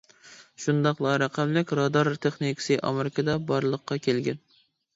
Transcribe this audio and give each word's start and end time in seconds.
شۇنداقلا، 0.63 1.11
رەقەملىك 1.23 1.75
رادار 1.81 2.11
تېخنىكىسى 2.25 2.81
ئامېرىكىدا 2.89 3.39
بارلىققا 3.53 4.03
كەلگەن. 4.09 4.45